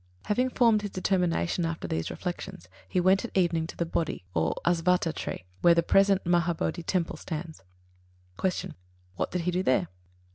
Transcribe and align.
Having 0.25 0.49
formed 0.49 0.81
his 0.81 0.89
determination 0.89 1.63
after 1.63 1.87
these 1.87 2.09
reflections, 2.09 2.67
he 2.89 2.99
went 2.99 3.23
at 3.23 3.37
evening 3.37 3.67
to 3.67 3.77
the 3.77 3.85
Bōdhi, 3.85 4.23
or 4.33 4.55
Asvattha 4.65 5.13
tree, 5.13 5.45
where 5.61 5.75
the 5.75 5.83
present 5.83 6.23
Mahābōdhi 6.23 6.83
Temple 6.87 7.17
stands. 7.17 7.61
61. 8.41 8.73
Q. 8.73 9.19
_What 9.19 9.29
did 9.29 9.41
he 9.41 9.51
do 9.51 9.61
there? 9.61 9.89